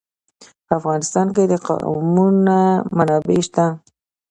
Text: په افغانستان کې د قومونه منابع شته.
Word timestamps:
په 0.65 0.71
افغانستان 0.79 1.27
کې 1.35 1.43
د 1.51 1.53
قومونه 1.67 2.57
منابع 2.97 3.39
شته. 3.47 3.65